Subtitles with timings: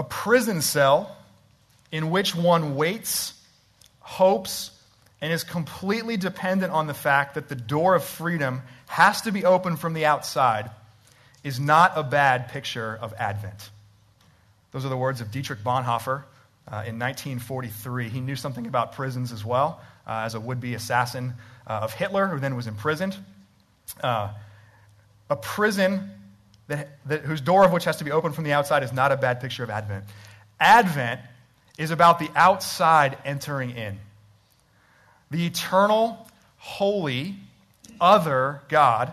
[0.00, 1.14] a prison cell
[1.92, 3.34] in which one waits,
[4.00, 4.70] hopes,
[5.20, 9.44] and is completely dependent on the fact that the door of freedom has to be
[9.44, 10.70] opened from the outside
[11.44, 13.68] is not a bad picture of Advent.
[14.72, 16.22] Those are the words of Dietrich Bonhoeffer
[16.66, 18.08] uh, in 1943.
[18.08, 21.34] He knew something about prisons as well uh, as a would be assassin
[21.66, 23.14] uh, of Hitler, who then was imprisoned.
[24.02, 24.30] Uh,
[25.28, 26.10] a prison
[26.70, 29.12] that, that, whose door of which has to be opened from the outside is not
[29.12, 30.04] a bad picture of Advent.
[30.58, 31.20] Advent
[31.76, 33.98] is about the outside entering in.
[35.30, 36.28] The eternal,
[36.58, 37.34] holy,
[38.00, 39.12] other God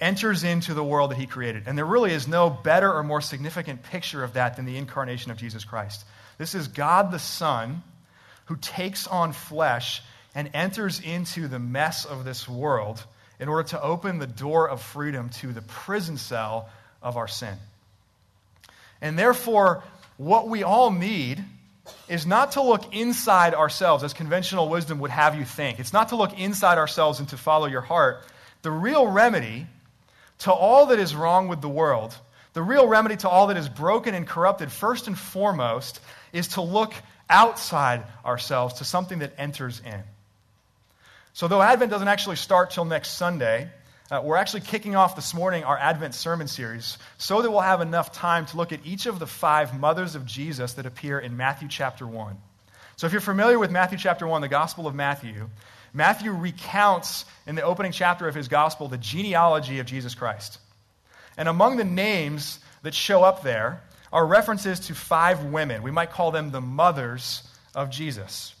[0.00, 1.64] enters into the world that he created.
[1.66, 5.30] And there really is no better or more significant picture of that than the incarnation
[5.30, 6.04] of Jesus Christ.
[6.38, 7.82] This is God the Son
[8.46, 10.02] who takes on flesh
[10.34, 13.02] and enters into the mess of this world
[13.40, 16.68] in order to open the door of freedom to the prison cell
[17.02, 17.56] of our sin.
[19.00, 19.82] And therefore,
[20.16, 21.42] what we all need
[22.08, 25.78] is not to look inside ourselves, as conventional wisdom would have you think.
[25.78, 28.24] It's not to look inside ourselves and to follow your heart.
[28.62, 29.66] The real remedy
[30.40, 32.16] to all that is wrong with the world,
[32.52, 36.00] the real remedy to all that is broken and corrupted, first and foremost,
[36.32, 36.92] is to look
[37.30, 40.02] outside ourselves to something that enters in.
[41.38, 43.70] So, though Advent doesn't actually start till next Sunday,
[44.10, 47.80] uh, we're actually kicking off this morning our Advent sermon series so that we'll have
[47.80, 51.36] enough time to look at each of the five mothers of Jesus that appear in
[51.36, 52.36] Matthew chapter 1.
[52.96, 55.48] So, if you're familiar with Matthew chapter 1, the Gospel of Matthew,
[55.94, 60.58] Matthew recounts in the opening chapter of his Gospel the genealogy of Jesus Christ.
[61.36, 63.80] And among the names that show up there
[64.12, 65.84] are references to five women.
[65.84, 68.56] We might call them the mothers of Jesus.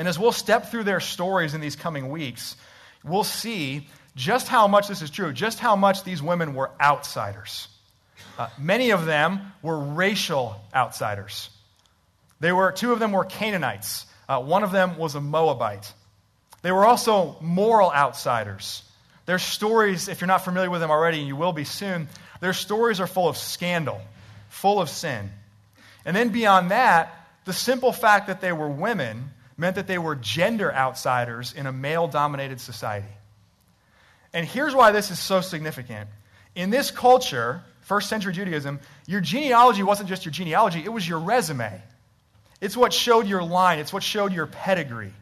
[0.00, 2.56] And as we'll step through their stories in these coming weeks,
[3.04, 7.68] we'll see just how much this is true, just how much these women were outsiders.
[8.38, 11.50] Uh, many of them were racial outsiders.
[12.40, 15.92] They were, two of them were Canaanites, uh, one of them was a Moabite.
[16.62, 18.82] They were also moral outsiders.
[19.26, 22.08] Their stories, if you're not familiar with them already, and you will be soon,
[22.40, 24.00] their stories are full of scandal,
[24.48, 25.28] full of sin.
[26.06, 30.16] And then beyond that, the simple fact that they were women meant that they were
[30.16, 33.12] gender outsiders in a male dominated society.
[34.32, 36.08] And here's why this is so significant.
[36.54, 41.20] In this culture, first century Judaism, your genealogy wasn't just your genealogy, it was your
[41.20, 41.80] resume.
[42.60, 45.12] It's what showed your line, it's what showed your pedigree.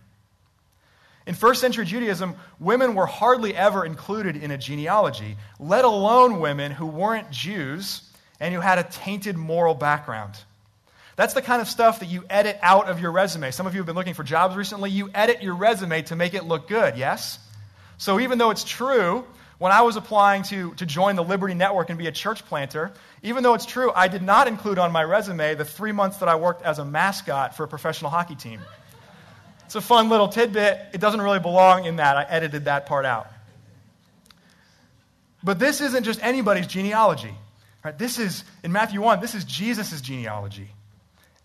[1.27, 6.73] In first century Judaism, women were hardly ever included in a genealogy, let alone women
[6.73, 8.09] who weren't Jews
[8.41, 10.39] and who had a tainted moral background.
[11.19, 13.51] That's the kind of stuff that you edit out of your resume.
[13.51, 14.93] Some of you have been looking for jobs recently.
[14.93, 17.41] You edit your resume to make it look good, yes?
[17.97, 19.25] So even though it's true,
[19.59, 22.93] when I was applying to, to join the Liberty Network and be a church planter,
[23.25, 26.29] even though it's true, I did not include on my resume the three months that
[26.29, 28.61] I worked as a mascot for a professional hockey team.
[29.67, 30.79] It's a fun little tidbit.
[30.95, 32.17] It doesn't really belong in that.
[32.17, 33.27] I edited that part out.
[35.43, 37.35] But this isn't just anybody's genealogy.
[37.85, 37.99] Right?
[37.99, 40.71] This is, in Matthew 1, this is Jesus' genealogy.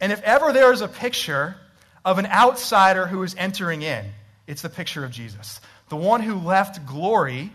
[0.03, 1.55] And if ever there is a picture
[2.03, 4.03] of an outsider who is entering in,
[4.47, 7.49] it's the picture of Jesus the one who left glory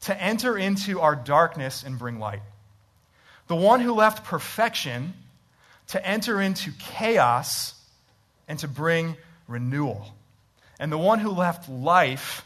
[0.00, 2.42] to enter into our darkness and bring light,
[3.46, 5.14] the one who left perfection
[5.88, 7.80] to enter into chaos
[8.48, 9.16] and to bring
[9.46, 10.12] renewal,
[10.80, 12.44] and the one who left life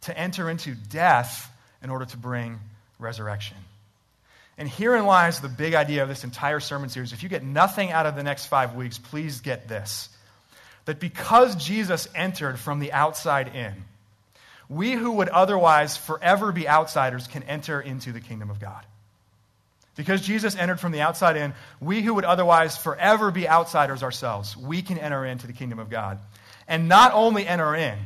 [0.00, 1.52] to enter into death
[1.84, 2.58] in order to bring
[2.98, 3.58] resurrection.
[4.58, 7.12] And herein lies the big idea of this entire sermon series.
[7.12, 10.10] If you get nothing out of the next five weeks, please get this
[10.84, 13.74] that because Jesus entered from the outside in,
[14.70, 18.86] we who would otherwise forever be outsiders can enter into the kingdom of God.
[19.96, 24.56] Because Jesus entered from the outside in, we who would otherwise forever be outsiders ourselves,
[24.56, 26.20] we can enter into the kingdom of God.
[26.66, 27.98] And not only enter in,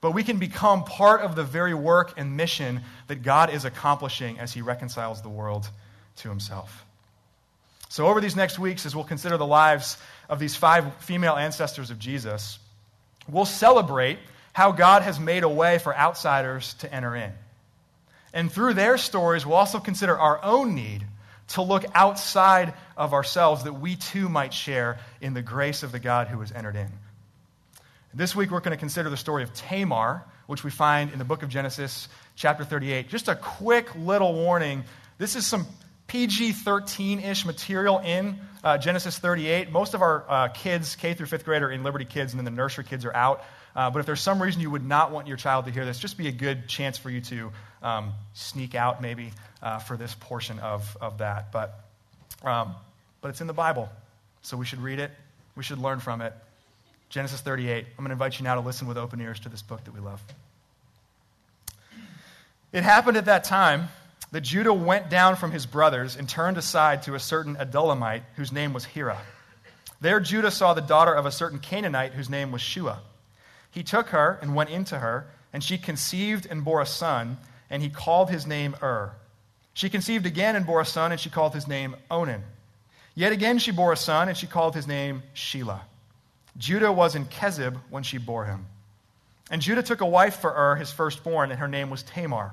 [0.00, 4.38] but we can become part of the very work and mission that God is accomplishing
[4.38, 5.68] as he reconciles the world
[6.16, 6.84] to himself.
[7.88, 9.96] So, over these next weeks, as we'll consider the lives
[10.28, 12.58] of these five female ancestors of Jesus,
[13.28, 14.18] we'll celebrate
[14.52, 17.32] how God has made a way for outsiders to enter in.
[18.34, 21.04] And through their stories, we'll also consider our own need
[21.48, 25.98] to look outside of ourselves that we too might share in the grace of the
[25.98, 26.90] God who has entered in.
[28.14, 31.26] This week, we're going to consider the story of Tamar, which we find in the
[31.26, 33.10] book of Genesis, chapter 38.
[33.10, 34.84] Just a quick little warning
[35.18, 35.66] this is some
[36.06, 39.70] PG 13 ish material in uh, Genesis 38.
[39.70, 42.44] Most of our uh, kids, K through fifth grade, are in Liberty Kids, and then
[42.44, 43.44] the nursery kids are out.
[43.76, 45.98] Uh, but if there's some reason you would not want your child to hear this,
[45.98, 47.52] just be a good chance for you to
[47.82, 49.32] um, sneak out maybe
[49.62, 51.52] uh, for this portion of, of that.
[51.52, 51.84] But
[52.42, 52.74] um,
[53.20, 53.90] but it's in the Bible.
[54.42, 55.10] So we should read it,
[55.56, 56.32] we should learn from it.
[57.08, 57.86] Genesis 38.
[57.90, 59.94] I'm going to invite you now to listen with open ears to this book that
[59.94, 60.22] we love.
[62.72, 63.88] It happened at that time
[64.30, 68.52] that Judah went down from his brothers and turned aside to a certain Adullamite whose
[68.52, 69.18] name was Hira.
[70.00, 73.00] There Judah saw the daughter of a certain Canaanite whose name was Shua.
[73.70, 77.38] He took her and went into her, and she conceived and bore a son,
[77.70, 79.12] and he called his name Ur.
[79.72, 82.42] She conceived again and bore a son, and she called his name Onan.
[83.14, 85.80] Yet again she bore a son, and she called his name Shelah.
[86.58, 88.66] Judah was in Kezib when she bore him.
[89.50, 92.52] And Judah took a wife for Ur, his firstborn, and her name was Tamar.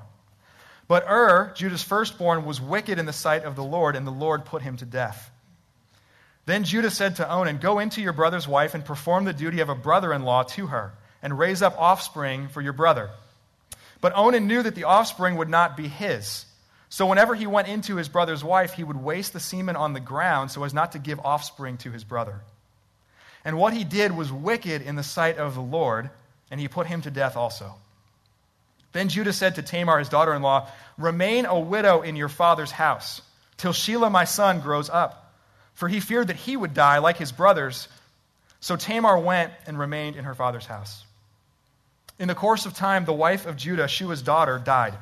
[0.88, 4.44] But Ur, Judah's firstborn, was wicked in the sight of the Lord, and the Lord
[4.44, 5.30] put him to death.
[6.46, 9.68] Then Judah said to Onan, Go into your brother's wife and perform the duty of
[9.68, 13.10] a brother in law to her, and raise up offspring for your brother.
[14.00, 16.46] But Onan knew that the offspring would not be his.
[16.88, 20.00] So whenever he went into his brother's wife, he would waste the semen on the
[20.00, 22.42] ground so as not to give offspring to his brother.
[23.46, 26.10] And what he did was wicked in the sight of the Lord,
[26.50, 27.74] and he put him to death also.
[28.90, 32.72] Then Judah said to Tamar, his daughter in law, Remain a widow in your father's
[32.72, 33.22] house,
[33.56, 35.32] till Shelah my son grows up.
[35.74, 37.86] For he feared that he would die like his brothers.
[38.58, 41.04] So Tamar went and remained in her father's house.
[42.18, 44.94] In the course of time, the wife of Judah, Shua's daughter, died.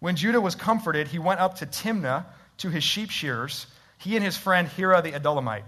[0.00, 2.24] When Judah was comforted, he went up to Timnah
[2.56, 5.62] to his sheep shearers, he and his friend Hira the Adullamite.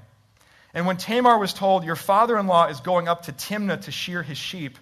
[0.73, 3.91] And when Tamar was told, Your father in law is going up to Timnah to
[3.91, 4.79] shear his sheep,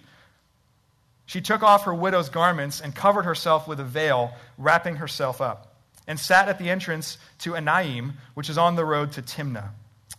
[1.25, 5.75] she took off her widow's garments and covered herself with a veil, wrapping herself up,
[6.07, 9.69] and sat at the entrance to Enaim, which is on the road to Timnah.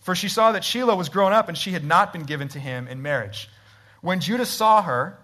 [0.02, 2.60] For she saw that Shelah was grown up and she had not been given to
[2.60, 3.50] him in marriage.
[4.02, 5.18] When Judah saw her,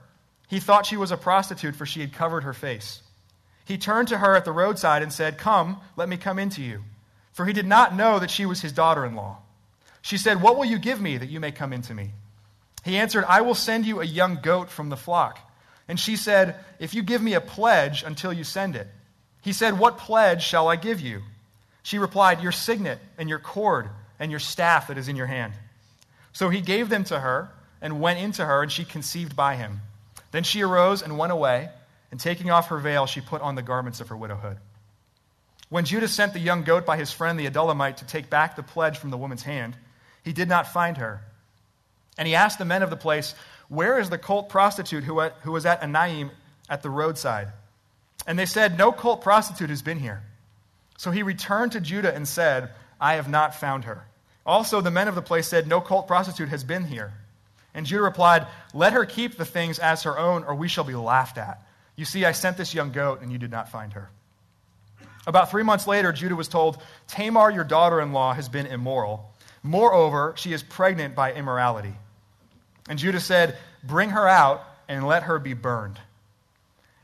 [0.49, 3.01] he thought she was a prostitute, for she had covered her face.
[3.65, 6.63] He turned to her at the roadside and said, Come, let me come in to
[6.63, 6.83] you.
[7.33, 9.39] For he did not know that she was his daughter in law.
[10.07, 12.13] She said, What will you give me that you may come into me?
[12.85, 15.41] He answered, I will send you a young goat from the flock.
[15.89, 18.87] And she said, If you give me a pledge until you send it.
[19.43, 21.23] He said, What pledge shall I give you?
[21.83, 23.89] She replied, Your signet and your cord
[24.21, 25.55] and your staff that is in your hand.
[26.33, 27.51] So he gave them to her
[27.83, 29.81] and went into her, and she conceived by him.
[30.31, 31.69] Then she arose and went away,
[32.13, 34.59] and taking off her veil, she put on the garments of her widowhood.
[35.69, 38.63] When Judah sent the young goat by his friend the Adullamite to take back the
[38.63, 39.77] pledge from the woman's hand,
[40.27, 41.21] he did not find her.
[42.19, 43.37] And he asked the men of the place,
[43.69, 46.33] where is the cult prostitute who, uh, who was at Anaim
[46.69, 47.53] at the roadside?
[48.27, 50.25] And they said, No cult prostitute has been here.
[50.99, 52.71] So he returned to Judah and said,
[53.01, 54.05] I have not found her.
[54.45, 57.13] Also, the men of the place said, No cult prostitute has been here.
[57.73, 60.97] And Judah replied, Let her keep the things as her own, or we shall be
[60.97, 61.63] laughed at.
[61.95, 64.11] You see, I sent this young goat, and you did not find her.
[65.25, 69.33] About three months later, Judah was told, Tamar, your daughter in law, has been immoral.
[69.67, 71.95] Moreover, she is pregnant by immorality.
[72.89, 75.99] And Judah said, Bring her out and let her be burned.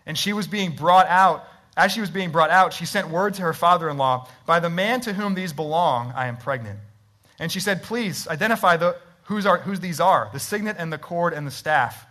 [0.06, 1.44] And she was being brought out.
[1.76, 4.60] As she was being brought out, she sent word to her father in law, By
[4.60, 6.78] the man to whom these belong, I am pregnant.
[7.38, 10.98] And she said, Please identify the, whose, are, whose these are the signet and the
[10.98, 12.06] cord and the staff.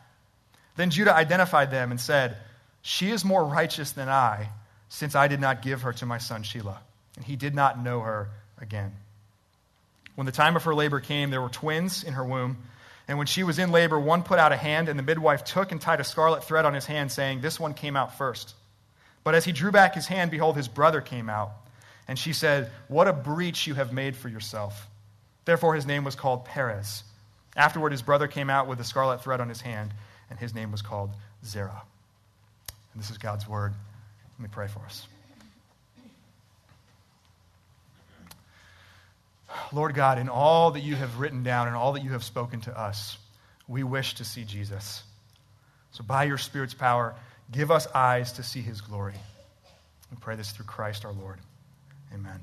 [0.76, 2.38] Then Judah identified them and said,
[2.82, 4.50] She is more righteous than I,
[4.90, 6.80] since I did not give her to my son Shelah.
[7.16, 8.94] And he did not know her again.
[10.16, 12.58] When the time of her labor came, there were twins in her womb.
[13.08, 15.72] And when she was in labor, one put out a hand, and the midwife took
[15.72, 18.54] and tied a scarlet thread on his hand, saying, This one came out first.
[19.24, 21.52] But as he drew back his hand, behold, his brother came out.
[22.08, 24.88] And she said, What a breach you have made for yourself.
[25.46, 27.04] Therefore his name was called Perez.
[27.56, 29.94] Afterward, his brother came out with a scarlet thread on his hand,
[30.30, 31.12] and his name was called
[31.46, 31.82] Zerah.
[32.94, 33.74] And this is God's word.
[34.38, 35.08] Let me pray for us.
[39.72, 42.62] Lord God, in all that you have written down and all that you have spoken
[42.62, 43.18] to us,
[43.68, 45.04] we wish to see Jesus.
[45.92, 47.16] So, by your Spirit's power,
[47.52, 49.16] give us eyes to see his glory.
[50.10, 51.40] We pray this through Christ our Lord.
[52.14, 52.40] Amen.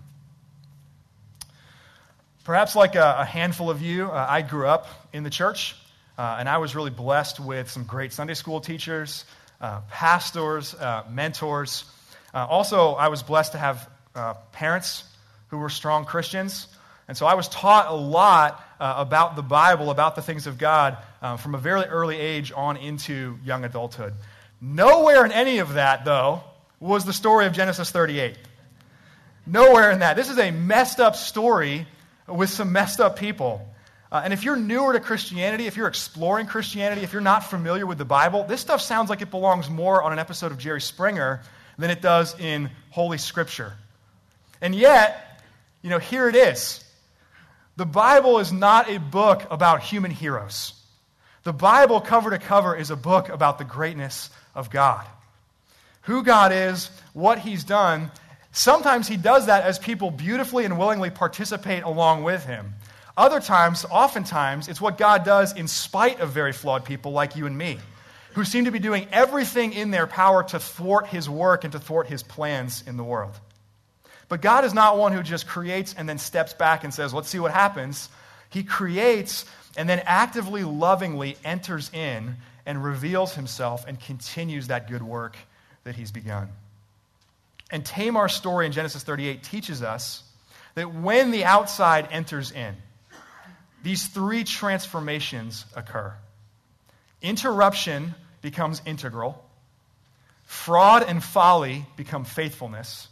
[2.45, 5.77] Perhaps like a, a handful of you, uh, I grew up in the church,
[6.17, 9.27] uh, and I was really blessed with some great Sunday school teachers,
[9.61, 11.85] uh, pastors, uh, mentors.
[12.33, 15.05] Uh, also, I was blessed to have uh, parents
[15.49, 16.69] who were strong Christians.
[17.09, 20.59] And so I was taught a lot uh, about the Bible, about the things of
[20.59, 24.13] God, uh, from a very early age on into young adulthood.
[24.61, 26.43] Nowhere in any of that, though,
[26.81, 28.37] was the story of Genesis 38.
[29.47, 30.17] Nowhere in that.
[30.17, 31.87] This is a messed up story
[32.27, 33.67] with some messed up people.
[34.13, 37.87] Uh, and if you're newer to Christianity, if you're exploring Christianity, if you're not familiar
[37.87, 40.81] with the Bible, this stuff sounds like it belongs more on an episode of Jerry
[40.81, 41.41] Springer
[41.79, 43.73] than it does in Holy Scripture.
[44.61, 45.43] And yet,
[45.83, 46.85] you know, here it is.
[47.79, 50.73] The Bible is not a book about human heroes.
[51.45, 55.07] The Bible, cover to cover, is a book about the greatness of God.
[56.03, 58.11] Who God is, what He's done.
[58.51, 62.75] Sometimes He does that as people beautifully and willingly participate along with Him.
[63.17, 67.47] Other times, oftentimes, it's what God does in spite of very flawed people like you
[67.47, 67.79] and me,
[68.35, 71.79] who seem to be doing everything in their power to thwart His work and to
[71.79, 73.39] thwart His plans in the world.
[74.29, 77.29] But God is not one who just creates and then steps back and says, let's
[77.29, 78.09] see what happens.
[78.51, 79.45] He creates
[79.77, 85.37] and then actively, lovingly enters in and reveals himself and continues that good work
[85.85, 86.49] that he's begun.
[87.71, 90.23] And Tamar's story in Genesis 38 teaches us
[90.75, 92.77] that when the outside enters in,
[93.83, 96.13] these three transformations occur.
[97.23, 99.45] Interruption becomes integral,
[100.47, 103.09] fraud and folly become faithfulness,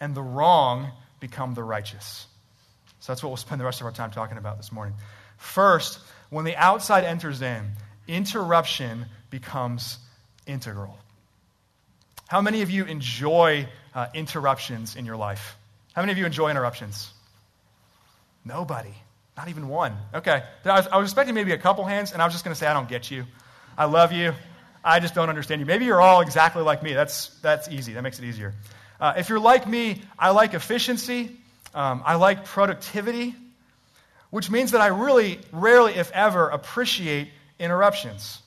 [0.00, 0.90] and the wrong
[1.20, 2.26] become the righteous.
[3.00, 4.94] So that's what we'll spend the rest of our time talking about this morning.
[5.36, 7.70] First, when the outside enters in,
[8.08, 9.98] interruption becomes
[10.46, 10.98] integral.
[12.28, 15.56] How many of you enjoy uh, interruptions in your life?
[15.94, 17.12] How many of you enjoy interruptions?
[18.44, 18.94] Nobody.
[19.36, 19.96] Not even one.
[20.14, 20.42] Okay.
[20.64, 22.58] I was, I was expecting maybe a couple hands, and I was just going to
[22.58, 23.24] say, I don't get you.
[23.76, 24.34] I love you.
[24.84, 25.66] I just don't understand you.
[25.66, 26.92] Maybe you're all exactly like me.
[26.92, 27.94] That's, that's easy.
[27.94, 28.54] That makes it easier.
[29.00, 31.30] Uh, if you're like me, I like efficiency,
[31.74, 33.34] um, I like productivity,
[34.30, 37.28] which means that I really rarely, if ever, appreciate
[37.58, 38.40] interruptions.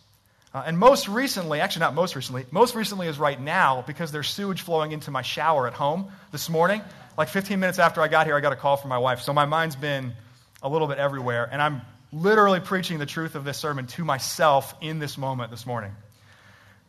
[0.54, 4.30] Uh, and most recently, actually, not most recently, most recently is right now because there's
[4.30, 6.82] sewage flowing into my shower at home this morning.
[7.18, 9.22] Like 15 minutes after I got here, I got a call from my wife.
[9.22, 10.14] So my mind's been
[10.62, 11.50] a little bit everywhere.
[11.52, 11.82] And I'm
[12.12, 15.92] literally preaching the truth of this sermon to myself in this moment this morning.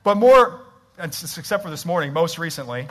[0.03, 0.61] But more,
[0.99, 2.87] except for this morning, most recently,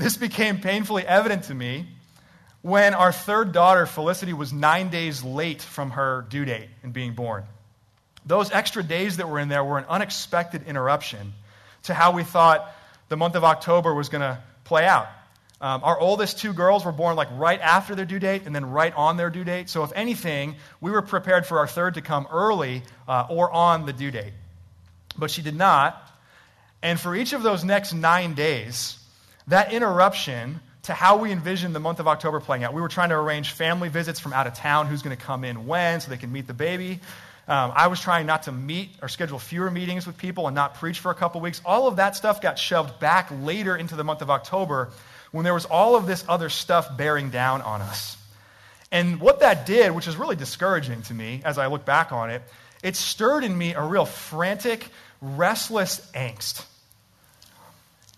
[0.00, 1.86] this became painfully evident to me
[2.62, 7.14] when our third daughter, Felicity, was nine days late from her due date in being
[7.14, 7.44] born.
[8.24, 11.32] Those extra days that were in there were an unexpected interruption
[11.84, 12.74] to how we thought
[13.08, 15.08] the month of October was going to play out.
[15.62, 18.70] Um, our oldest two girls were born like right after their due date and then
[18.70, 19.68] right on their due date.
[19.68, 23.84] So, if anything, we were prepared for our third to come early uh, or on
[23.84, 24.32] the due date.
[25.18, 26.00] But she did not.
[26.82, 28.96] And for each of those next nine days,
[29.50, 32.72] that interruption to how we envisioned the month of October playing out.
[32.72, 35.44] We were trying to arrange family visits from out of town, who's going to come
[35.44, 37.00] in when, so they can meet the baby.
[37.46, 40.76] Um, I was trying not to meet or schedule fewer meetings with people and not
[40.76, 41.60] preach for a couple weeks.
[41.64, 44.90] All of that stuff got shoved back later into the month of October
[45.32, 48.16] when there was all of this other stuff bearing down on us.
[48.92, 52.30] And what that did, which is really discouraging to me as I look back on
[52.30, 52.42] it,
[52.82, 54.88] it stirred in me a real frantic,
[55.20, 56.64] restless angst.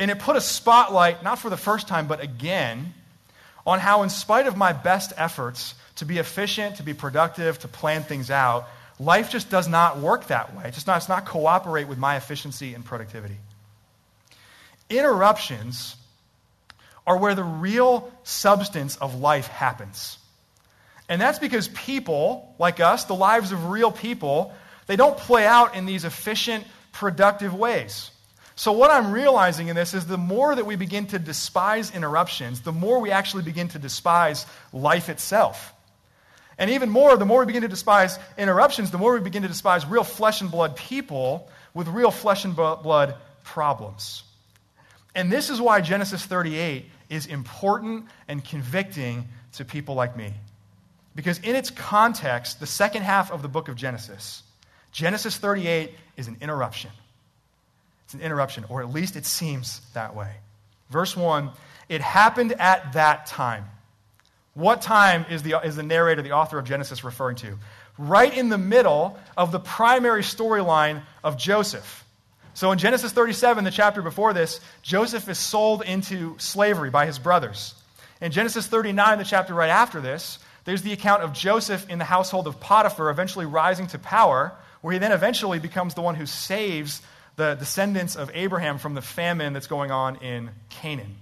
[0.02, 2.92] And it put a spotlight, not for the first time, but again,
[3.64, 7.68] on how, in spite of my best efforts to be efficient, to be productive, to
[7.68, 8.68] plan things out,
[8.99, 10.64] life just does not work that way.
[10.64, 13.37] It just not, it's not cooperate with my efficiency and productivity.
[14.90, 15.94] Interruptions
[17.06, 20.18] are where the real substance of life happens.
[21.09, 24.52] And that's because people, like us, the lives of real people,
[24.88, 28.11] they don't play out in these efficient, productive ways.
[28.54, 32.61] So, what I'm realizing in this is the more that we begin to despise interruptions,
[32.61, 35.73] the more we actually begin to despise life itself.
[36.59, 39.49] And even more, the more we begin to despise interruptions, the more we begin to
[39.49, 44.23] despise real flesh and blood people with real flesh and blood problems.
[45.14, 50.32] And this is why Genesis 38 is important and convicting to people like me.
[51.14, 54.42] Because in its context, the second half of the book of Genesis,
[54.92, 56.90] Genesis 38 is an interruption.
[58.12, 60.31] It's an interruption, or at least it seems that way.
[60.90, 61.50] Verse 1
[61.88, 63.64] It happened at that time.
[64.52, 67.59] What time is the, is the narrator, the author of Genesis, referring to?
[67.97, 72.04] Right in the middle of the primary storyline of Joseph.
[72.52, 77.19] So in Genesis 37, the chapter before this, Joseph is sold into slavery by his
[77.19, 77.75] brothers.
[78.21, 82.04] In Genesis 39, the chapter right after this, there's the account of Joseph in the
[82.04, 84.52] household of Potiphar eventually rising to power,
[84.83, 87.00] where he then eventually becomes the one who saves
[87.42, 91.16] the descendants of Abraham from the famine that's going on in Canaan.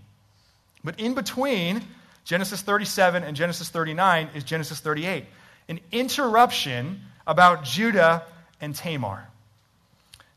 [0.85, 1.81] But in between
[2.25, 5.25] Genesis 37 and Genesis 39 is Genesis 38,
[5.71, 8.23] an interruption about Judah
[8.61, 9.29] and Tamar.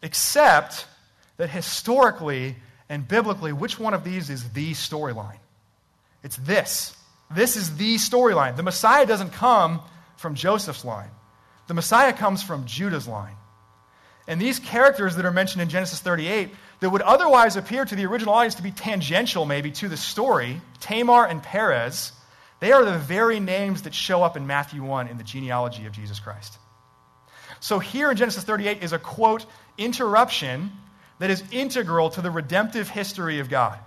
[0.01, 0.87] Except
[1.35, 2.55] that historically
[2.87, 5.39] and biblically, which one of these is the storyline?
[6.23, 6.95] It's this.
[7.29, 8.55] This is the storyline.
[8.55, 9.81] The Messiah doesn't come
[10.15, 11.11] from Joseph's line,
[11.67, 13.35] the Messiah comes from Judah's line.
[14.27, 16.50] And these characters that are mentioned in Genesis 38
[16.80, 20.62] that would otherwise appear to the original audience to be tangential, maybe, to the story,
[20.80, 22.12] Tamar and Perez,
[22.60, 25.92] They are the very names that show up in Matthew 1 in the genealogy of
[25.92, 26.58] Jesus Christ.
[27.60, 29.46] So here in Genesis 38 is a quote
[29.77, 30.72] interruption
[31.20, 33.80] that is integral to the redemptive history of God.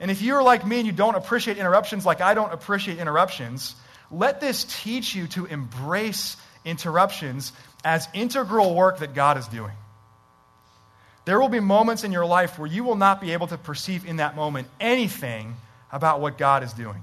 [0.00, 3.76] And if you're like me and you don't appreciate interruptions like I don't appreciate interruptions,
[4.10, 7.52] let this teach you to embrace interruptions
[7.86, 9.72] as integral work that God is doing.
[11.24, 14.04] There will be moments in your life where you will not be able to perceive
[14.04, 15.54] in that moment anything
[15.92, 17.00] about what God is doing.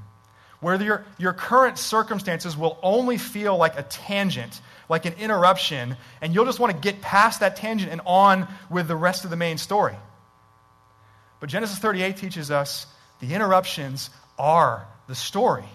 [0.60, 4.60] Where your, your current circumstances will only feel like a tangent,
[4.90, 8.90] like an interruption, and you'll just want to get past that tangent and on with
[8.90, 9.96] the rest of the main story.
[11.40, 12.88] But Genesis 38 teaches us
[13.22, 15.66] the interruptions are the story.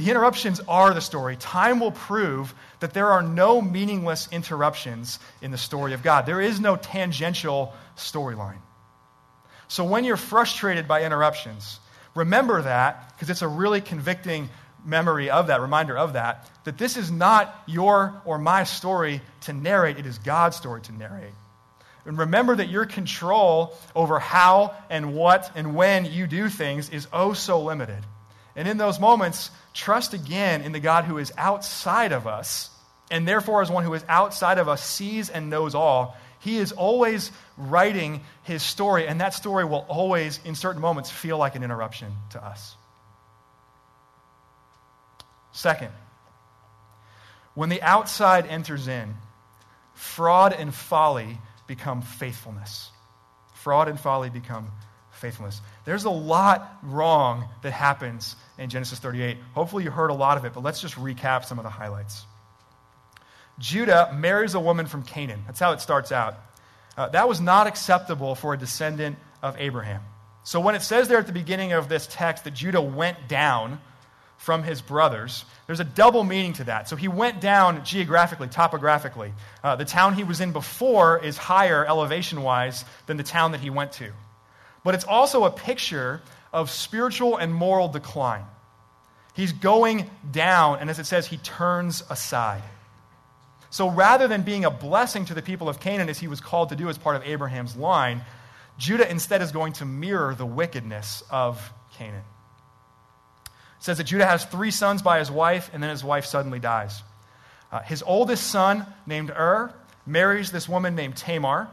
[0.00, 1.36] The interruptions are the story.
[1.36, 6.24] Time will prove that there are no meaningless interruptions in the story of God.
[6.24, 8.62] There is no tangential storyline.
[9.68, 11.80] So when you're frustrated by interruptions,
[12.14, 14.48] remember that because it's a really convicting
[14.86, 19.52] memory of that, reminder of that, that this is not your or my story to
[19.52, 21.34] narrate, it is God's story to narrate.
[22.06, 27.06] And remember that your control over how and what and when you do things is
[27.12, 28.02] oh so limited.
[28.56, 32.70] And in those moments, trust again in the God who is outside of us,
[33.10, 36.16] and therefore, as one who is outside of us, sees and knows all.
[36.40, 41.36] He is always writing his story, and that story will always, in certain moments, feel
[41.36, 42.76] like an interruption to us.
[45.52, 45.90] Second,
[47.54, 49.14] when the outside enters in,
[49.94, 52.90] fraud and folly become faithfulness.
[53.54, 54.70] Fraud and folly become
[55.20, 55.60] faithfulness.
[55.84, 59.36] There's a lot wrong that happens in Genesis 38.
[59.54, 62.24] Hopefully, you heard a lot of it, but let's just recap some of the highlights.
[63.58, 65.42] Judah marries a woman from Canaan.
[65.46, 66.38] That's how it starts out.
[66.96, 70.00] Uh, that was not acceptable for a descendant of Abraham.
[70.42, 73.80] So, when it says there at the beginning of this text that Judah went down,
[74.40, 75.44] from his brothers.
[75.66, 76.88] There's a double meaning to that.
[76.88, 79.34] So he went down geographically, topographically.
[79.62, 83.60] Uh, the town he was in before is higher elevation wise than the town that
[83.60, 84.12] he went to.
[84.84, 88.44] But it's also a picture of spiritual and moral decline.
[89.34, 92.62] He's going down, and as it says, he turns aside.
[93.70, 96.70] So rather than being a blessing to the people of Canaan as he was called
[96.70, 98.22] to do as part of Abraham's line,
[98.78, 102.24] Judah instead is going to mirror the wickedness of Canaan.
[103.44, 106.58] It says that Judah has three sons by his wife, and then his wife suddenly
[106.58, 107.02] dies.
[107.70, 109.72] Uh, his oldest son, named Ur,
[110.04, 111.68] marries this woman named Tamar.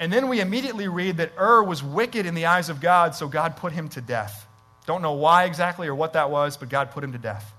[0.00, 3.26] And then we immediately read that Ur was wicked in the eyes of God, so
[3.26, 4.46] God put him to death.
[4.86, 7.52] Don't know why exactly or what that was, but God put him to death.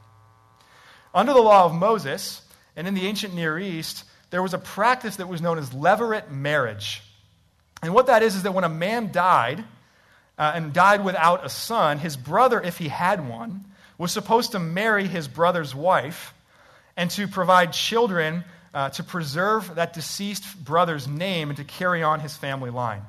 [1.13, 2.41] Under the law of Moses,
[2.75, 6.31] and in the ancient Near East, there was a practice that was known as levirate
[6.31, 7.01] marriage.
[7.81, 9.63] And what that is, is that when a man died,
[10.39, 13.65] uh, and died without a son, his brother, if he had one,
[13.97, 16.33] was supposed to marry his brother's wife
[16.95, 22.19] and to provide children uh, to preserve that deceased brother's name and to carry on
[22.19, 23.01] his family line.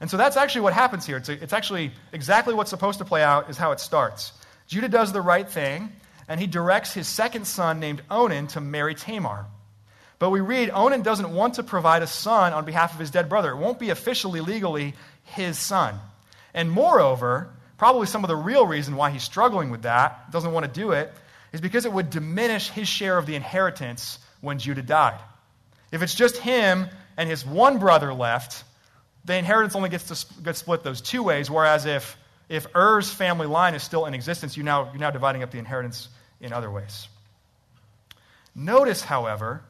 [0.00, 1.16] And so that's actually what happens here.
[1.16, 4.32] It's, a, it's actually exactly what's supposed to play out, is how it starts.
[4.66, 5.92] Judah does the right thing,
[6.28, 9.46] and he directs his second son, named Onan, to marry Tamar.
[10.18, 13.28] But we read Onan doesn't want to provide a son on behalf of his dead
[13.28, 13.50] brother.
[13.50, 15.98] It won't be officially, legally his son.
[16.54, 20.66] And moreover, probably some of the real reason why he's struggling with that, doesn't want
[20.66, 21.12] to do it,
[21.52, 25.20] is because it would diminish his share of the inheritance when Judah died.
[25.90, 28.64] If it's just him and his one brother left,
[29.24, 32.16] the inheritance only gets to get split those two ways, whereas if,
[32.48, 35.58] if Er's family line is still in existence, you now, you're now dividing up the
[35.58, 36.08] inheritance
[36.40, 37.08] in other ways.
[38.54, 39.62] Notice, however,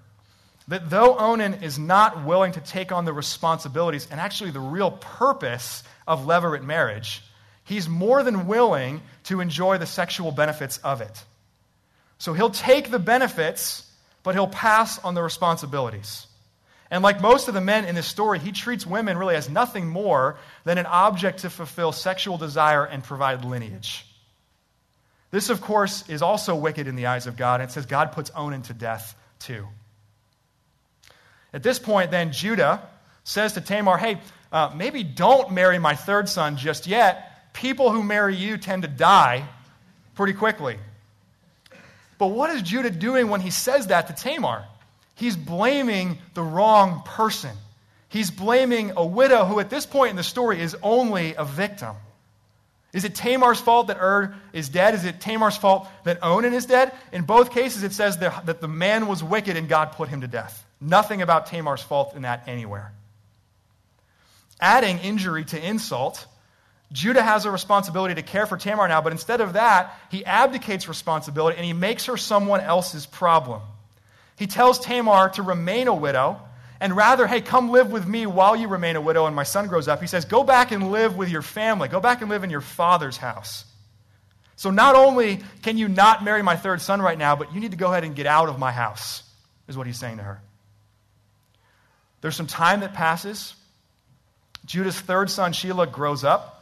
[0.68, 4.90] that though Onan is not willing to take on the responsibilities and actually the real
[4.90, 7.22] purpose of levirate marriage,
[7.64, 11.24] he's more than willing to enjoy the sexual benefits of it.
[12.18, 13.90] So he'll take the benefits,
[14.24, 16.26] but he'll pass on the responsibilities.
[16.90, 19.86] And like most of the men in this story, he treats women really as nothing
[19.86, 24.04] more than an object to fulfill sexual desire and provide lineage.
[25.30, 27.60] This, of course, is also wicked in the eyes of God.
[27.60, 29.66] And it says God puts Onan to death too.
[31.52, 32.88] At this point, then, Judah
[33.22, 34.20] says to Tamar, Hey,
[34.52, 38.88] uh, maybe don't marry my third son just yet people who marry you tend to
[38.88, 39.48] die
[40.14, 40.76] pretty quickly.
[42.18, 44.64] But what is Judah doing when he says that to Tamar?
[45.14, 47.56] He's blaming the wrong person.
[48.08, 51.96] He's blaming a widow who, at this point in the story, is only a victim.
[52.92, 54.94] Is it Tamar's fault that Ur is dead?
[54.94, 56.92] Is it Tamar's fault that Onan is dead?
[57.12, 60.20] In both cases, it says that, that the man was wicked and God put him
[60.20, 60.64] to death.
[60.80, 62.92] Nothing about Tamar's fault in that anywhere.
[64.60, 66.24] Adding injury to insult,
[66.92, 70.88] Judah has a responsibility to care for Tamar now, but instead of that, he abdicates
[70.88, 73.62] responsibility and he makes her someone else's problem.
[74.36, 76.40] He tells Tamar to remain a widow,
[76.80, 79.68] and rather, hey, come live with me while you remain a widow and my son
[79.68, 80.00] grows up.
[80.00, 81.88] He says, go back and live with your family.
[81.88, 83.64] Go back and live in your father's house.
[84.56, 87.70] So not only can you not marry my third son right now, but you need
[87.70, 89.22] to go ahead and get out of my house,
[89.66, 90.40] is what he's saying to her.
[92.20, 93.54] There's some time that passes.
[94.66, 96.53] Judah's third son, Shelah, grows up,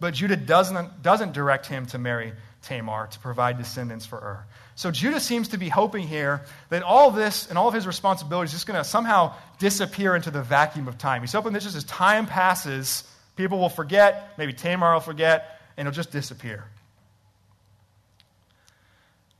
[0.00, 2.32] but Judah doesn't, doesn't direct him to marry
[2.62, 4.44] Tamar to provide descendants for Ur.
[4.74, 8.50] So Judah seems to be hoping here that all this and all of his responsibilities
[8.50, 11.22] is just going to somehow disappear into the vacuum of time.
[11.22, 13.04] He's hoping that just as time passes,
[13.36, 16.64] people will forget, maybe Tamar will forget, and it'll just disappear.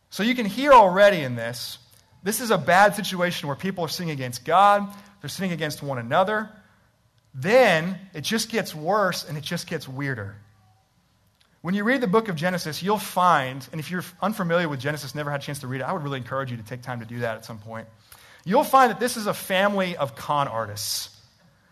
[0.08, 1.78] So you can hear already in this,
[2.22, 4.88] this is a bad situation where people are sinning against God,
[5.20, 6.48] they're sinning against one another.
[7.34, 10.36] Then it just gets worse and it just gets weirder.
[11.66, 15.16] When you read the book of Genesis, you'll find, and if you're unfamiliar with Genesis,
[15.16, 17.00] never had a chance to read it, I would really encourage you to take time
[17.00, 17.88] to do that at some point.
[18.44, 21.10] You'll find that this is a family of con artists.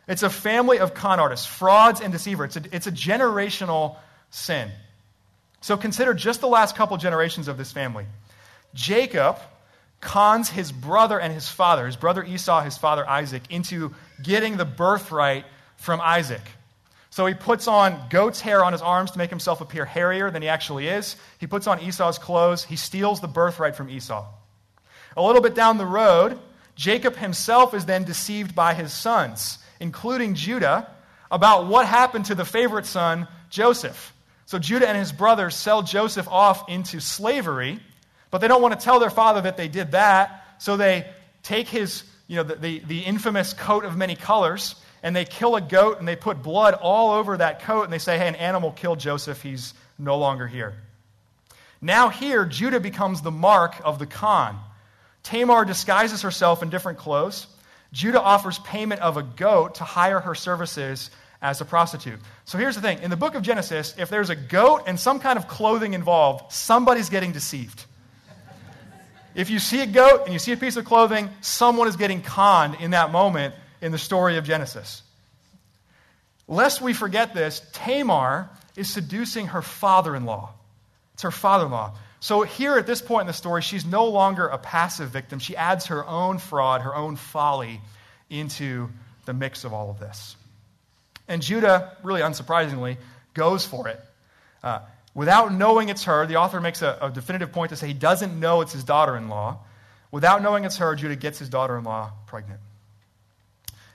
[0.09, 2.57] It's a family of con artists, frauds and deceivers.
[2.57, 3.95] It's a, it's a generational
[4.31, 4.69] sin.
[5.61, 8.07] So consider just the last couple generations of this family.
[8.75, 9.39] Jacob
[10.01, 14.65] cons his brother and his father, his brother Esau, his father Isaac, into getting the
[14.65, 15.45] birthright
[15.77, 16.43] from Isaac.
[17.15, 20.43] So he puts on goat's hair on his arms to make himself appear hairier than
[20.43, 21.15] he actually is.
[21.39, 22.65] He puts on Esau's clothes.
[22.65, 24.27] He steals the birthright from Esau.
[25.17, 26.41] A little bit down the road,
[26.75, 30.91] Jacob himself is then deceived by his sons, including Judah,
[31.31, 34.13] about what happened to the favorite son, Joseph.
[34.47, 37.79] So Judah and his brothers sell Joseph off into slavery,
[38.33, 40.57] but they don't want to tell their father that they did that.
[40.59, 41.07] So they
[41.45, 45.55] take his, you know, the, the, the infamous coat of many colors and they kill
[45.55, 48.35] a goat and they put blood all over that coat and they say, hey, an
[48.37, 49.43] animal killed Joseph.
[49.43, 50.75] He's no longer here.
[51.83, 54.59] Now, here, Judah becomes the mark of the con.
[55.23, 57.47] Tamar disguises herself in different clothes.
[57.93, 61.11] Judah offers payment of a goat to hire her services
[61.43, 62.19] as a prostitute.
[62.47, 65.21] So here's the thing in the book of Genesis, if there's a goat and some
[65.21, 67.85] kind of clothing involved, somebody's getting deceived.
[69.35, 72.23] If you see a goat and you see a piece of clothing, someone is getting
[72.23, 73.55] conned in that moment
[73.85, 75.03] in the story of Genesis.
[76.49, 80.55] Lest we forget this, Tamar is seducing her father in law.
[81.13, 81.93] It's her father in law.
[82.19, 85.39] So, here at this point in the story, she's no longer a passive victim.
[85.39, 87.83] She adds her own fraud, her own folly
[88.31, 88.89] into
[89.27, 90.35] the mix of all of this.
[91.29, 92.97] And Judah, really unsurprisingly,
[93.35, 94.01] goes for it.
[94.63, 94.79] Uh,
[95.15, 98.41] without knowing it's her, the author makes a, a definitive point to say he doesn't
[98.41, 99.59] know it's his daughter in law.
[100.11, 102.61] Without knowing it's her, Judah gets his daughter in law pregnant.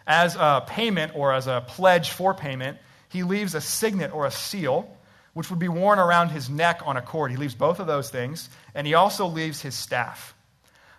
[0.09, 4.31] As a payment or as a pledge for payment, he leaves a signet or a
[4.31, 4.97] seal,
[5.33, 7.29] which would be worn around his neck on a cord.
[7.29, 10.33] He leaves both of those things, and he also leaves his staff.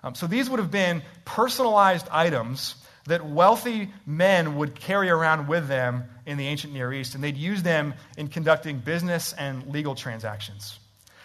[0.05, 5.67] Um, so these would have been personalized items that wealthy men would carry around with
[5.67, 9.97] them in the ancient Near East, and they'd use them in conducting business and legal
[9.97, 10.79] transactions.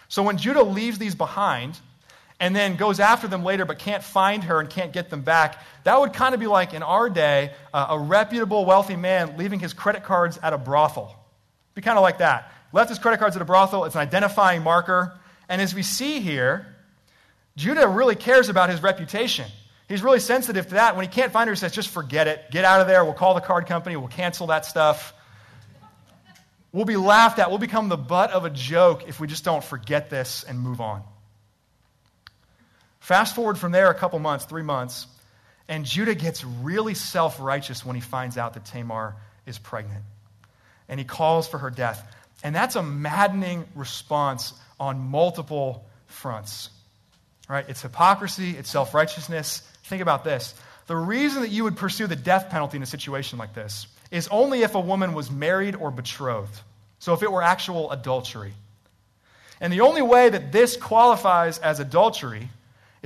[0.08, 1.78] So when Judah leaves these behind,
[2.38, 5.62] and then goes after them later but can't find her and can't get them back,
[5.84, 9.58] that would kind of be like in our day uh, a reputable, wealthy man leaving
[9.58, 11.14] his credit cards at a brothel.
[11.74, 12.52] Be kind of like that.
[12.72, 15.18] Left his credit cards at a brothel, it's an identifying marker.
[15.48, 16.66] And as we see here,
[17.56, 19.46] Judah really cares about his reputation.
[19.88, 20.96] He's really sensitive to that.
[20.96, 22.50] When he can't find her, he says, just forget it.
[22.50, 23.04] Get out of there.
[23.04, 23.96] We'll call the card company.
[23.96, 25.14] We'll cancel that stuff.
[26.72, 27.50] We'll be laughed at.
[27.50, 30.80] We'll become the butt of a joke if we just don't forget this and move
[30.80, 31.02] on.
[33.06, 35.06] Fast forward from there a couple months, three months,
[35.68, 39.14] and Judah gets really self righteous when he finds out that Tamar
[39.46, 40.02] is pregnant.
[40.88, 42.04] And he calls for her death.
[42.42, 46.68] And that's a maddening response on multiple fronts.
[47.48, 47.64] Right?
[47.68, 49.60] It's hypocrisy, it's self righteousness.
[49.84, 50.56] Think about this.
[50.88, 54.26] The reason that you would pursue the death penalty in a situation like this is
[54.32, 56.60] only if a woman was married or betrothed.
[56.98, 58.54] So if it were actual adultery.
[59.60, 62.48] And the only way that this qualifies as adultery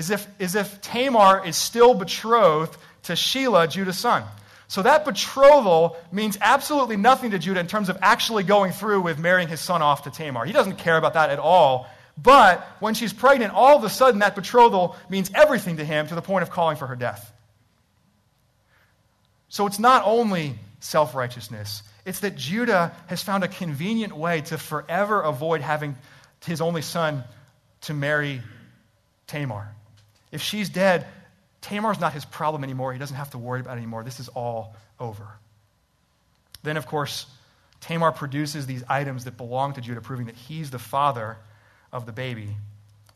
[0.00, 4.24] is if, if Tamar is still betrothed to Shelah, Judah's son.
[4.66, 9.18] So that betrothal means absolutely nothing to Judah in terms of actually going through with
[9.18, 10.44] marrying his son off to Tamar.
[10.46, 11.86] He doesn't care about that at all.
[12.16, 16.14] But when she's pregnant, all of a sudden that betrothal means everything to him to
[16.14, 17.32] the point of calling for her death.
[19.48, 24.56] So it's not only self righteousness, it's that Judah has found a convenient way to
[24.56, 25.96] forever avoid having
[26.46, 27.24] his only son
[27.82, 28.40] to marry
[29.26, 29.74] Tamar.
[30.32, 31.06] If she's dead,
[31.60, 32.92] Tamar's not his problem anymore.
[32.92, 34.02] He doesn't have to worry about it anymore.
[34.04, 35.26] This is all over.
[36.62, 37.26] Then, of course,
[37.80, 41.36] Tamar produces these items that belong to Judah, proving that he's the father
[41.92, 42.56] of the baby.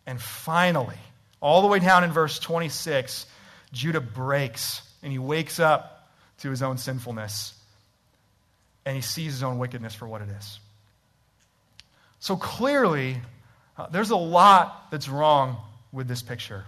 [0.06, 0.96] And finally,
[1.40, 3.26] all the way down in verse 26,
[3.72, 7.54] Judah breaks and he wakes up to his own sinfulness
[8.86, 10.58] and he sees his own wickedness for what it is.
[12.20, 13.18] So clearly,
[13.76, 15.56] uh, there's a lot that's wrong
[15.92, 16.64] with this picture.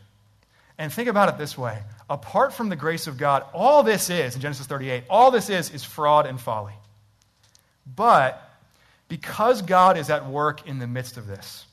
[0.78, 4.34] And think about it this way apart from the grace of God, all this is,
[4.34, 6.74] in Genesis 38, all this is, is fraud and folly.
[7.94, 8.42] But
[9.08, 11.64] because God is at work in the midst of this,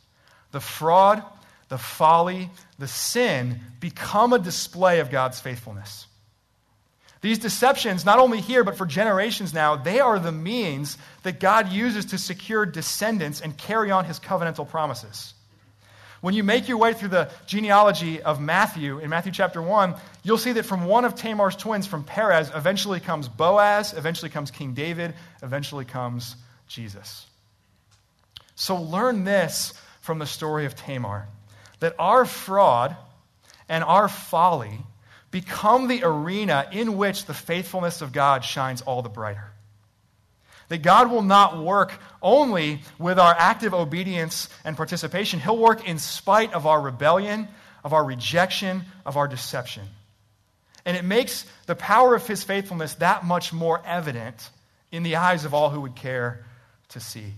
[0.52, 1.24] the fraud,
[1.70, 6.08] the folly, the sin become a display of God's faithfulness.
[7.22, 11.72] These deceptions, not only here, but for generations now, they are the means that God
[11.72, 15.34] uses to secure descendants and carry on his covenantal promises.
[16.24, 20.38] When you make your way through the genealogy of Matthew, in Matthew chapter 1, you'll
[20.38, 24.74] see that from one of Tamar's twins, from Perez, eventually comes Boaz, eventually comes King
[24.74, 27.26] David, eventually comes Jesus.
[28.56, 31.28] So learn this from the story of Tamar
[31.82, 32.96] that our fraud
[33.68, 34.80] and our folly
[35.30, 39.52] become the arena in which the faithfulness of God shines all the brighter.
[40.70, 46.00] That God will not work only with our active obedience and participation, He'll work in
[46.00, 47.48] spite of our rebellion,
[47.84, 49.84] of our rejection, of our deception.
[50.86, 54.50] And it makes the power of His faithfulness that much more evident
[54.92, 56.46] in the eyes of all who would care
[56.90, 57.34] to see.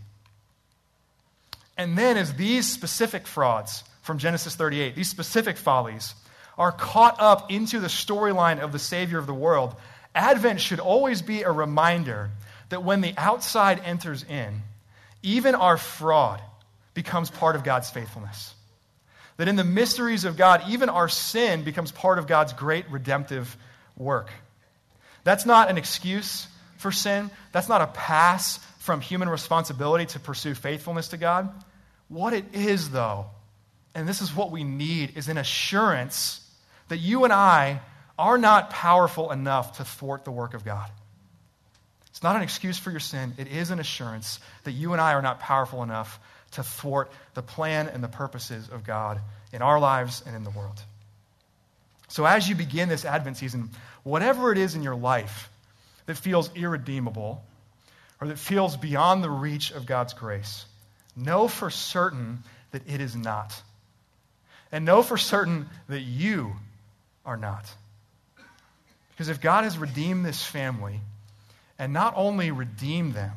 [1.77, 6.13] And then, as these specific frauds from Genesis 38, these specific follies,
[6.57, 9.75] are caught up into the storyline of the Savior of the world,
[10.13, 12.29] Advent should always be a reminder
[12.75, 14.61] that when the outside enters in,
[15.23, 16.41] even our fraud
[16.93, 18.53] becomes part of God's faithfulness.
[19.37, 23.55] That in the mysteries of God, even our sin becomes part of God's great redemptive
[23.95, 24.29] work.
[25.23, 27.31] That's not an excuse for sin.
[27.53, 31.49] That's not a pass from human responsibility to pursue faithfulness to God.
[32.09, 33.27] What it is, though,
[33.93, 36.41] and this is what we need, is an assurance
[36.89, 37.79] that you and I
[38.19, 40.91] are not powerful enough to thwart the work of God.
[42.25, 45.21] Not an excuse for your sin, it is an assurance that you and I are
[45.21, 46.19] not powerful enough
[46.53, 49.21] to thwart the plan and the purposes of God
[49.53, 50.81] in our lives and in the world.
[52.07, 53.69] So, as you begin this Advent season,
[54.01, 55.51] whatever it is in your life
[56.07, 57.43] that feels irredeemable
[58.19, 60.65] or that feels beyond the reach of God's grace,
[61.15, 62.39] know for certain
[62.71, 63.61] that it is not.
[64.71, 66.53] And know for certain that you
[67.23, 67.71] are not.
[69.11, 71.01] Because if God has redeemed this family,
[71.77, 73.33] and not only redeemed them,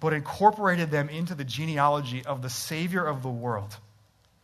[0.00, 3.76] but incorporated them into the genealogy of the Savior of the world,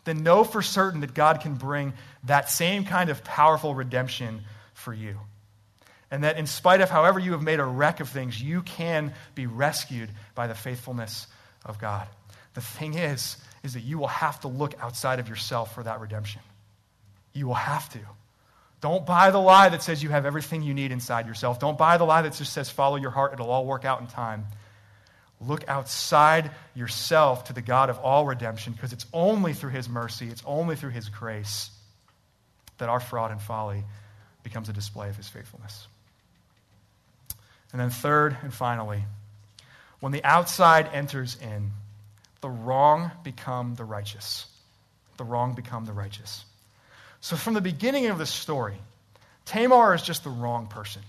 [0.04, 1.92] then know for certain that God can bring
[2.24, 4.42] that same kind of powerful redemption
[4.74, 5.18] for you.
[6.10, 9.14] And that in spite of however you have made a wreck of things, you can
[9.34, 11.26] be rescued by the faithfulness
[11.64, 12.06] of God.
[12.54, 16.00] The thing is, is that you will have to look outside of yourself for that
[16.00, 16.42] redemption.
[17.32, 17.98] You will have to.
[18.84, 21.58] Don't buy the lie that says you have everything you need inside yourself.
[21.58, 24.06] Don't buy the lie that just says follow your heart, it'll all work out in
[24.06, 24.44] time.
[25.40, 30.28] Look outside yourself to the God of all redemption because it's only through his mercy,
[30.28, 31.70] it's only through his grace
[32.76, 33.84] that our fraud and folly
[34.42, 35.86] becomes a display of his faithfulness.
[37.72, 39.02] And then, third and finally,
[40.00, 41.70] when the outside enters in,
[42.42, 44.44] the wrong become the righteous.
[45.16, 46.44] The wrong become the righteous.
[47.24, 48.74] So, from the beginning of the story,
[49.46, 51.00] Tamar is just the wrong person.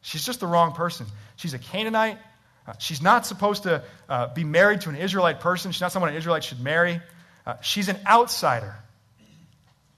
[0.00, 1.06] She's just the wrong person.
[1.36, 2.18] She's a Canaanite.
[2.66, 5.70] Uh, she's not supposed to uh, be married to an Israelite person.
[5.70, 7.00] She's not someone an Israelite should marry.
[7.46, 8.74] Uh, she's an outsider.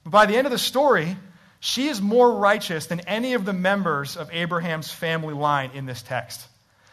[0.04, 1.16] But by the end of the story,
[1.58, 6.02] she is more righteous than any of the members of Abraham's family line in this
[6.02, 6.46] text.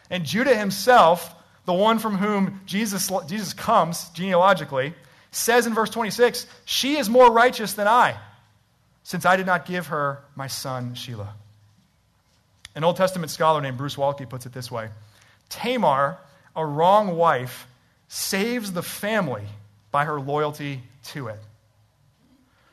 [0.08, 1.34] And Judah himself,
[1.66, 4.94] the one from whom Jesus, Jesus comes genealogically,
[5.32, 8.16] says in verse 26 She is more righteous than I,
[9.02, 11.32] since I did not give her my son Shelah.
[12.74, 14.90] An Old Testament scholar named Bruce Waltke puts it this way
[15.48, 16.18] Tamar,
[16.54, 17.66] a wrong wife,
[18.08, 19.44] saves the family
[19.90, 21.40] by her loyalty to it.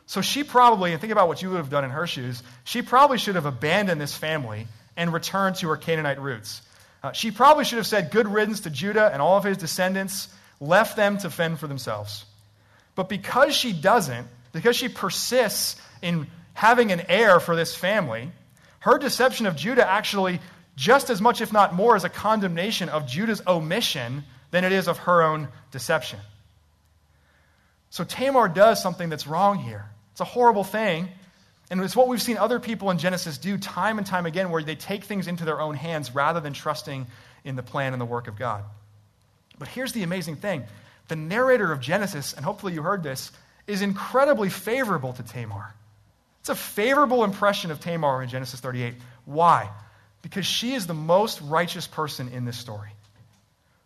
[0.06, 2.82] So she probably, and think about what you would have done in her shoes, she
[2.82, 4.68] probably should have abandoned this family
[4.98, 6.62] and returned to her Canaanite roots.
[7.04, 10.28] Uh, she probably should have said good riddance to Judah and all of his descendants,
[10.60, 12.26] left them to fend for themselves.
[13.00, 18.30] But because she doesn't, because she persists in having an heir for this family,
[18.80, 20.42] her deception of Judah actually,
[20.76, 24.90] just as much, if not more, is a condemnation of Judah's omission than it is
[24.90, 26.20] of her own deception.
[27.90, 29.86] So Tamar does something that's wrong here.
[30.12, 31.08] It's a horrible thing.
[31.72, 34.62] And it's what we've seen other people in Genesis do time and time again, where
[34.62, 37.08] they take things into their own hands rather than trusting
[37.46, 38.66] in the plan and the work of God.
[39.58, 40.66] But here's the amazing thing
[41.10, 43.32] the narrator of Genesis, and hopefully you heard this,
[43.68, 45.74] is incredibly favorable to Tamar.
[46.40, 48.96] It's a favorable impression of Tamar in Genesis 38.
[49.26, 49.70] Why?
[50.22, 52.90] Because she is the most righteous person in this story.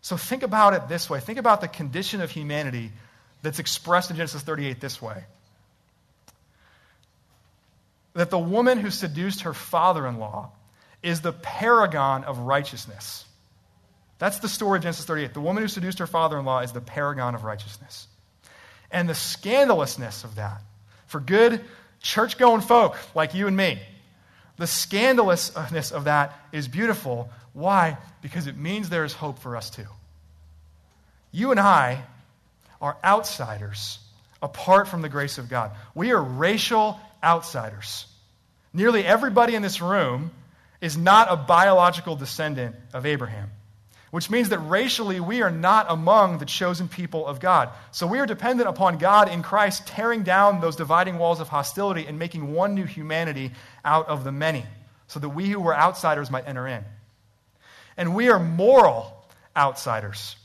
[0.01, 2.91] So think about it this way think about the condition of humanity
[3.41, 5.23] that's expressed in Genesis 38 this way
[8.13, 10.51] that the woman who seduced her father in law
[11.01, 13.25] is the paragon of righteousness.
[14.23, 15.33] That's the story of Genesis 38.
[15.33, 18.07] The woman who seduced her father in law is the paragon of righteousness.
[18.89, 20.61] And the scandalousness of that,
[21.07, 21.59] for good
[22.01, 23.81] church going folk like you and me,
[24.55, 27.31] the scandalousness of that is beautiful.
[27.51, 27.97] Why?
[28.21, 29.87] Because it means there is hope for us too.
[31.33, 32.01] You and I
[32.81, 33.99] are outsiders
[34.41, 35.71] apart from the grace of God.
[35.95, 38.05] We are racial outsiders.
[38.71, 40.31] Nearly everybody in this room
[40.79, 43.51] is not a biological descendant of Abraham,
[44.13, 47.69] which means that racially we are not among the chosen people of God.
[47.89, 52.05] So we are dependent upon God in Christ tearing down those dividing walls of hostility
[52.05, 54.67] and making one new humanity out of the many,
[55.07, 56.83] so that we who were outsiders might enter in.
[57.97, 59.25] And we are moral
[59.57, 60.35] outsiders.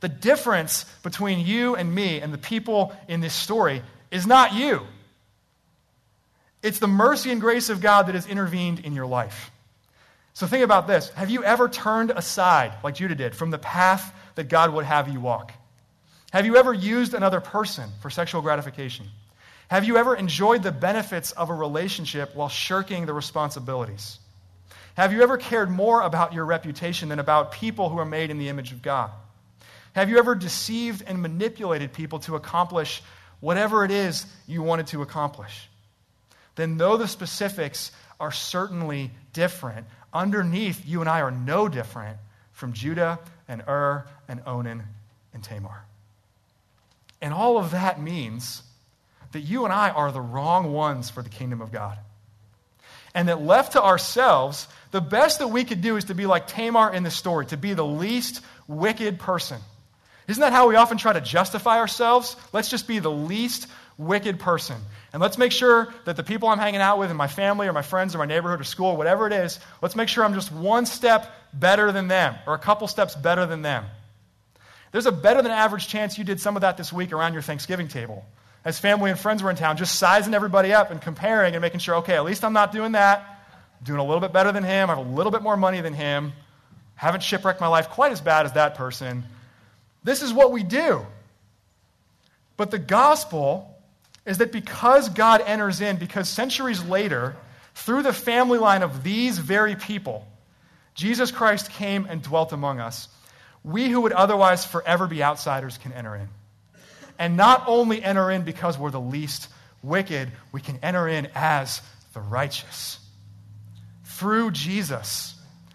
[0.00, 4.86] The difference between you and me and the people in this story is not you.
[6.62, 9.50] It's the mercy and grace of God that has intervened in your life.
[10.38, 11.08] So think about this.
[11.16, 15.08] Have you ever turned aside, like Judah did, from the path that God would have
[15.08, 15.52] you walk?
[16.32, 19.06] Have you ever used another person for sexual gratification?
[19.66, 24.20] Have you ever enjoyed the benefits of a relationship while shirking the responsibilities?
[24.94, 28.38] Have you ever cared more about your reputation than about people who are made in
[28.38, 29.10] the image of God?
[29.94, 33.02] Have you ever deceived and manipulated people to accomplish
[33.40, 35.68] whatever it is you wanted to accomplish?
[36.58, 42.18] then though the specifics are certainly different, underneath you and I are no different
[42.52, 44.82] from Judah and Ur and Onan
[45.34, 45.84] and Tamar.
[47.20, 48.62] And all of that means
[49.32, 51.98] that you and I are the wrong ones for the kingdom of God.
[53.14, 56.46] And that left to ourselves, the best that we could do is to be like
[56.46, 59.60] Tamar in the story, to be the least wicked person.
[60.28, 62.36] Isn't that how we often try to justify ourselves?
[62.52, 64.76] Let's just be the least wicked person.
[65.12, 67.72] And let's make sure that the people I'm hanging out with, and my family, or
[67.72, 70.52] my friends, or my neighborhood, or school, whatever it is, let's make sure I'm just
[70.52, 73.86] one step better than them, or a couple steps better than them.
[74.92, 77.42] There's a better than average chance you did some of that this week around your
[77.42, 78.24] Thanksgiving table.
[78.64, 81.80] As family and friends were in town, just sizing everybody up and comparing and making
[81.80, 83.20] sure, okay, at least I'm not doing that.
[83.80, 84.90] I'm doing a little bit better than him.
[84.90, 86.32] I have a little bit more money than him.
[86.94, 89.24] Haven't shipwrecked my life quite as bad as that person.
[90.04, 91.04] This is what we do.
[92.56, 93.76] But the gospel
[94.26, 97.36] is that because God enters in, because centuries later,
[97.74, 100.26] through the family line of these very people,
[100.94, 103.08] Jesus Christ came and dwelt among us,
[103.62, 106.28] we who would otherwise forever be outsiders can enter in.
[107.18, 109.48] And not only enter in because we're the least
[109.82, 111.80] wicked, we can enter in as
[112.12, 112.98] the righteous.
[114.04, 115.34] Through Jesus,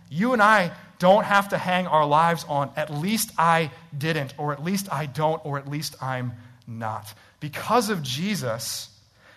[0.09, 0.71] you and I
[1.03, 3.71] don't have to hang our lives on, at least I
[4.05, 6.33] didn't, or at least I don't, or at least I'm
[6.65, 7.13] not
[7.43, 8.87] because of Jesus,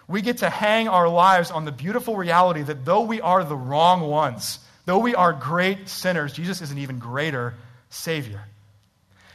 [0.07, 3.57] we get to hang our lives on the beautiful reality that though we are the
[3.57, 7.55] wrong ones, though we are great sinners, Jesus is an even greater
[7.91, 8.41] Savior.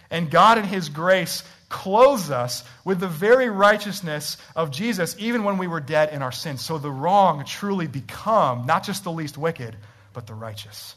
[0.10, 5.58] And God, in His grace, clothes us with the very righteousness of Jesus, even when
[5.58, 6.64] we were dead in our sins.
[6.64, 9.76] So the wrong truly become not just the least wicked,
[10.14, 10.96] but the righteous.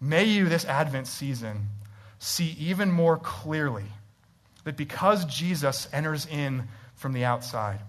[0.00, 1.68] May you, this Advent season,
[2.18, 3.84] see even more clearly
[4.64, 7.80] that because Jesus enters in from the outside,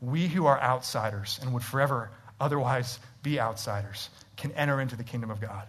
[0.00, 5.30] we who are outsiders and would forever otherwise be outsiders can enter into the kingdom
[5.30, 5.66] of God.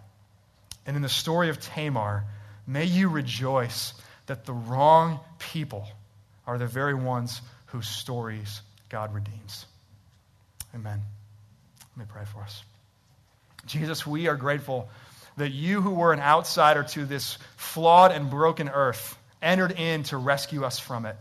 [0.86, 2.24] And in the story of Tamar,
[2.66, 3.94] may you rejoice
[4.26, 5.86] that the wrong people
[6.46, 9.66] are the very ones whose stories God redeems.
[10.74, 11.00] Amen.
[11.96, 12.62] Let me pray for us.
[13.66, 14.88] Jesus, we are grateful
[15.38, 20.16] that you, who were an outsider to this flawed and broken earth, entered in to
[20.16, 21.16] rescue us from it.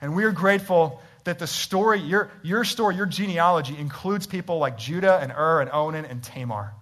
[0.00, 4.78] And we are grateful that the story, your, your story, your genealogy includes people like
[4.78, 6.72] Judah and Ur and Onan and Tamar.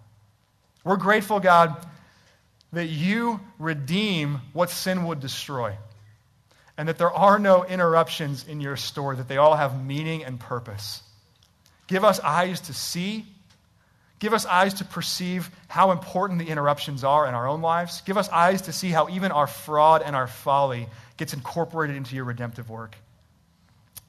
[0.84, 1.76] We're grateful, God,
[2.72, 5.74] that you redeem what sin would destroy.
[6.76, 10.38] And that there are no interruptions in your story, that they all have meaning and
[10.38, 11.02] purpose.
[11.88, 13.26] Give us eyes to see
[14.18, 18.00] Give us eyes to perceive how important the interruptions are in our own lives.
[18.00, 22.16] Give us eyes to see how even our fraud and our folly gets incorporated into
[22.16, 22.96] your redemptive work.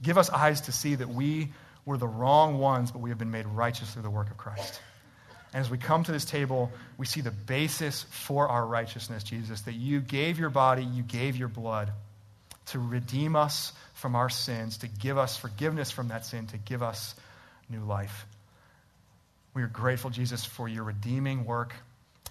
[0.01, 1.49] Give us eyes to see that we
[1.85, 4.81] were the wrong ones, but we have been made righteous through the work of Christ.
[5.53, 9.61] And as we come to this table, we see the basis for our righteousness, Jesus,
[9.61, 11.91] that you gave your body, you gave your blood
[12.67, 16.83] to redeem us from our sins, to give us forgiveness from that sin, to give
[16.83, 17.15] us
[17.69, 18.25] new life.
[19.53, 21.73] We are grateful, Jesus, for your redeeming work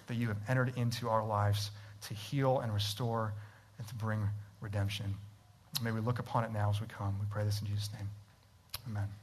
[0.07, 1.71] that you have entered into our lives
[2.07, 3.33] to heal and restore
[3.77, 4.21] and to bring
[4.61, 5.13] redemption.
[5.81, 7.15] May we look upon it now as we come.
[7.19, 8.09] We pray this in Jesus' name.
[8.89, 9.18] Amen.